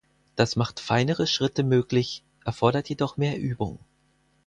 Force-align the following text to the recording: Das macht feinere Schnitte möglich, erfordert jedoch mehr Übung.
Das 0.35 0.55
macht 0.55 0.79
feinere 0.79 1.27
Schnitte 1.27 1.61
möglich, 1.63 2.23
erfordert 2.43 2.89
jedoch 2.89 3.17
mehr 3.17 3.37
Übung. 3.37 3.77